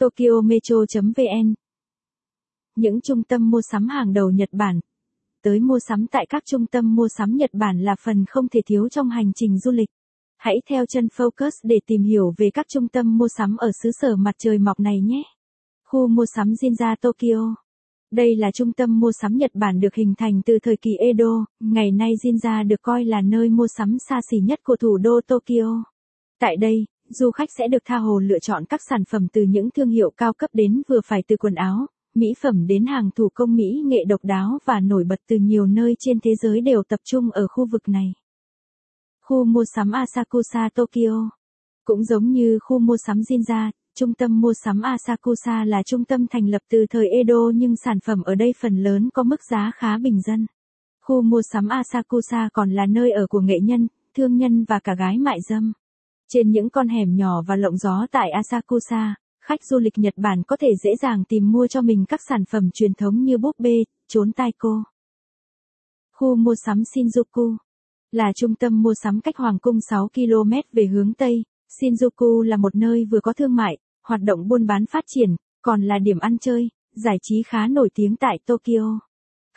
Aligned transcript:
Tokyo 0.00 0.40
Metro.vn 0.44 1.54
Những 2.76 3.00
trung 3.00 3.22
tâm 3.22 3.50
mua 3.50 3.60
sắm 3.70 3.88
hàng 3.88 4.12
đầu 4.12 4.30
Nhật 4.30 4.48
Bản 4.52 4.80
Tới 5.42 5.60
mua 5.60 5.78
sắm 5.88 6.06
tại 6.06 6.26
các 6.28 6.42
trung 6.46 6.66
tâm 6.66 6.94
mua 6.94 7.08
sắm 7.08 7.36
Nhật 7.36 7.50
Bản 7.52 7.80
là 7.80 7.96
phần 8.04 8.24
không 8.28 8.48
thể 8.48 8.60
thiếu 8.66 8.88
trong 8.88 9.08
hành 9.10 9.32
trình 9.34 9.58
du 9.58 9.70
lịch. 9.70 9.88
Hãy 10.36 10.54
theo 10.70 10.86
chân 10.86 11.06
Focus 11.16 11.50
để 11.62 11.80
tìm 11.86 12.02
hiểu 12.02 12.34
về 12.36 12.50
các 12.54 12.66
trung 12.68 12.88
tâm 12.88 13.18
mua 13.18 13.28
sắm 13.38 13.56
ở 13.56 13.70
xứ 13.82 13.90
sở 14.00 14.16
mặt 14.16 14.34
trời 14.38 14.58
mọc 14.58 14.80
này 14.80 15.00
nhé. 15.00 15.22
Khu 15.84 16.08
mua 16.08 16.24
sắm 16.34 16.48
Jinja 16.48 16.96
Tokyo 17.00 17.54
đây 18.10 18.36
là 18.36 18.50
trung 18.50 18.72
tâm 18.72 19.00
mua 19.00 19.12
sắm 19.12 19.36
Nhật 19.36 19.50
Bản 19.54 19.80
được 19.80 19.94
hình 19.94 20.14
thành 20.18 20.42
từ 20.46 20.58
thời 20.62 20.76
kỳ 20.76 20.90
Edo, 20.96 21.46
ngày 21.60 21.90
nay 21.90 22.14
Jinja 22.24 22.68
được 22.68 22.82
coi 22.82 23.04
là 23.04 23.20
nơi 23.20 23.48
mua 23.48 23.66
sắm 23.76 23.96
xa 24.08 24.20
xỉ 24.30 24.38
nhất 24.38 24.60
của 24.62 24.76
thủ 24.76 24.98
đô 24.98 25.20
Tokyo. 25.26 25.84
Tại 26.40 26.56
đây, 26.56 26.86
du 27.10 27.30
khách 27.30 27.48
sẽ 27.58 27.68
được 27.68 27.82
tha 27.84 27.96
hồ 27.96 28.18
lựa 28.18 28.38
chọn 28.38 28.64
các 28.64 28.80
sản 28.88 29.04
phẩm 29.04 29.28
từ 29.32 29.42
những 29.42 29.70
thương 29.70 29.88
hiệu 29.88 30.10
cao 30.16 30.32
cấp 30.32 30.50
đến 30.52 30.82
vừa 30.88 31.00
phải 31.06 31.22
từ 31.28 31.36
quần 31.36 31.54
áo, 31.54 31.86
mỹ 32.14 32.26
phẩm 32.42 32.66
đến 32.66 32.86
hàng 32.86 33.10
thủ 33.16 33.28
công 33.34 33.56
mỹ 33.56 33.82
nghệ 33.86 34.04
độc 34.08 34.20
đáo 34.24 34.58
và 34.64 34.80
nổi 34.80 35.04
bật 35.04 35.20
từ 35.28 35.36
nhiều 35.36 35.66
nơi 35.66 35.94
trên 35.98 36.20
thế 36.20 36.34
giới 36.42 36.60
đều 36.60 36.82
tập 36.88 37.00
trung 37.04 37.30
ở 37.30 37.46
khu 37.46 37.66
vực 37.66 37.88
này. 37.88 38.12
Khu 39.24 39.44
mua 39.44 39.64
sắm 39.74 39.92
Asakusa 39.92 40.68
Tokyo 40.74 41.30
Cũng 41.84 42.04
giống 42.04 42.32
như 42.32 42.58
khu 42.62 42.78
mua 42.78 42.96
sắm 43.06 43.20
Jinja, 43.20 43.70
Trung 44.00 44.14
tâm 44.14 44.40
mua 44.40 44.52
sắm 44.64 44.80
Asakusa 44.80 45.64
là 45.64 45.82
trung 45.82 46.04
tâm 46.04 46.26
thành 46.26 46.48
lập 46.48 46.62
từ 46.70 46.86
thời 46.90 47.08
Edo 47.08 47.50
nhưng 47.54 47.76
sản 47.76 48.00
phẩm 48.00 48.22
ở 48.22 48.34
đây 48.34 48.52
phần 48.60 48.76
lớn 48.76 49.08
có 49.14 49.22
mức 49.22 49.40
giá 49.50 49.70
khá 49.74 49.98
bình 49.98 50.20
dân. 50.20 50.46
Khu 51.04 51.22
mua 51.22 51.42
sắm 51.52 51.68
Asakusa 51.68 52.48
còn 52.52 52.70
là 52.70 52.86
nơi 52.86 53.10
ở 53.10 53.26
của 53.26 53.40
nghệ 53.40 53.60
nhân, 53.62 53.88
thương 54.16 54.36
nhân 54.36 54.64
và 54.64 54.78
cả 54.78 54.94
gái 54.94 55.18
mại 55.18 55.38
dâm. 55.40 55.72
Trên 56.32 56.50
những 56.50 56.70
con 56.70 56.88
hẻm 56.88 57.16
nhỏ 57.16 57.42
và 57.46 57.56
lộng 57.56 57.76
gió 57.76 58.06
tại 58.10 58.30
Asakusa, 58.30 59.14
khách 59.40 59.64
du 59.64 59.78
lịch 59.78 59.98
Nhật 59.98 60.14
Bản 60.16 60.42
có 60.42 60.56
thể 60.56 60.68
dễ 60.82 60.90
dàng 61.02 61.24
tìm 61.24 61.52
mua 61.52 61.66
cho 61.66 61.82
mình 61.82 62.04
các 62.08 62.20
sản 62.28 62.44
phẩm 62.44 62.70
truyền 62.74 62.94
thống 62.94 63.24
như 63.24 63.38
búp 63.38 63.56
bê, 63.58 63.84
trốn 64.08 64.32
taiko. 64.32 64.84
Khu 66.12 66.36
mua 66.36 66.54
sắm 66.54 66.82
Shinjuku 66.82 67.56
là 68.12 68.32
trung 68.36 68.54
tâm 68.54 68.82
mua 68.82 68.94
sắm 69.02 69.20
cách 69.20 69.36
Hoàng 69.36 69.58
cung 69.58 69.80
6 69.80 70.08
km 70.14 70.52
về 70.72 70.86
hướng 70.86 71.14
Tây. 71.14 71.42
Shinjuku 71.80 72.42
là 72.42 72.56
một 72.56 72.74
nơi 72.74 73.04
vừa 73.04 73.20
có 73.20 73.32
thương 73.32 73.56
mại, 73.56 73.78
hoạt 74.06 74.20
động 74.22 74.48
buôn 74.48 74.66
bán 74.66 74.86
phát 74.86 75.04
triển, 75.06 75.36
còn 75.62 75.82
là 75.82 75.98
điểm 75.98 76.18
ăn 76.18 76.38
chơi, 76.38 76.68
giải 76.94 77.16
trí 77.22 77.42
khá 77.46 77.66
nổi 77.66 77.88
tiếng 77.94 78.16
tại 78.16 78.38
Tokyo. 78.46 79.09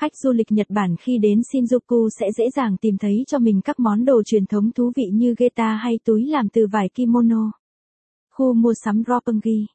Khách 0.00 0.16
du 0.16 0.32
lịch 0.32 0.52
Nhật 0.52 0.66
Bản 0.70 0.96
khi 0.96 1.18
đến 1.18 1.40
Shinjuku 1.40 2.08
sẽ 2.20 2.26
dễ 2.36 2.44
dàng 2.56 2.76
tìm 2.76 2.96
thấy 2.98 3.24
cho 3.26 3.38
mình 3.38 3.60
các 3.64 3.80
món 3.80 4.04
đồ 4.04 4.22
truyền 4.22 4.46
thống 4.46 4.70
thú 4.72 4.92
vị 4.96 5.04
như 5.12 5.34
geta 5.38 5.74
hay 5.74 5.98
túi 6.04 6.26
làm 6.26 6.48
từ 6.48 6.66
vải 6.72 6.88
kimono. 6.94 7.52
Khu 8.34 8.54
mua 8.54 8.72
sắm 8.84 9.02
Roppongi 9.06 9.66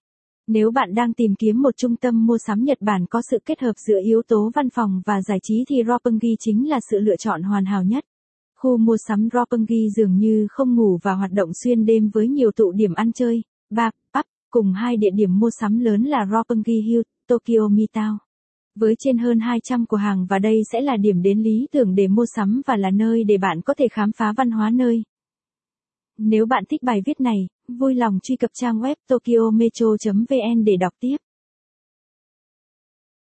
Nếu 0.47 0.71
bạn 0.71 0.93
đang 0.95 1.13
tìm 1.13 1.35
kiếm 1.35 1.61
một 1.61 1.77
trung 1.77 1.95
tâm 1.95 2.25
mua 2.25 2.37
sắm 2.47 2.63
Nhật 2.63 2.77
Bản 2.81 3.05
có 3.09 3.21
sự 3.31 3.37
kết 3.45 3.59
hợp 3.59 3.73
giữa 3.87 3.99
yếu 4.03 4.21
tố 4.27 4.51
văn 4.55 4.69
phòng 4.69 5.01
và 5.05 5.21
giải 5.21 5.39
trí 5.43 5.63
thì 5.69 5.75
Roppongi 5.87 6.35
chính 6.39 6.69
là 6.69 6.79
sự 6.91 6.99
lựa 6.99 7.15
chọn 7.15 7.43
hoàn 7.43 7.65
hảo 7.65 7.83
nhất. 7.83 8.05
Khu 8.59 8.77
mua 8.77 8.97
sắm 9.07 9.27
Roppongi 9.33 9.89
dường 9.95 10.17
như 10.17 10.47
không 10.49 10.75
ngủ 10.75 10.99
và 11.03 11.13
hoạt 11.13 11.31
động 11.31 11.49
xuyên 11.63 11.85
đêm 11.85 12.09
với 12.13 12.27
nhiều 12.27 12.51
tụ 12.51 12.71
điểm 12.71 12.93
ăn 12.93 13.11
chơi, 13.11 13.43
bar, 13.69 13.91
pub, 14.13 14.25
cùng 14.49 14.73
hai 14.73 14.97
địa 14.97 15.11
điểm 15.15 15.39
mua 15.39 15.49
sắm 15.59 15.79
lớn 15.79 16.03
là 16.03 16.27
Roppongi 16.31 16.81
Hill, 16.85 17.01
Tokyo 17.27 17.67
Midtown. 17.69 18.24
Với 18.75 18.95
trên 18.99 19.17
hơn 19.17 19.39
200 19.39 19.85
cửa 19.85 19.97
hàng 19.97 20.25
và 20.29 20.39
đây 20.39 20.61
sẽ 20.71 20.81
là 20.81 20.97
điểm 20.97 21.21
đến 21.21 21.43
lý 21.43 21.67
tưởng 21.71 21.95
để 21.95 22.07
mua 22.07 22.25
sắm 22.35 22.61
và 22.65 22.77
là 22.77 22.91
nơi 22.91 23.23
để 23.23 23.37
bạn 23.37 23.61
có 23.61 23.73
thể 23.73 23.87
khám 23.87 24.11
phá 24.11 24.33
văn 24.37 24.51
hóa 24.51 24.69
nơi. 24.69 25.03
Nếu 26.17 26.45
bạn 26.45 26.63
thích 26.69 26.83
bài 26.83 27.01
viết 27.05 27.21
này, 27.21 27.47
vui 27.67 27.95
lòng 27.95 28.19
truy 28.23 28.35
cập 28.35 28.51
trang 28.53 28.79
web 28.79 28.95
tokyometro.vn 29.07 30.63
để 30.65 30.77
đọc 30.79 30.93
tiếp. 30.99 31.17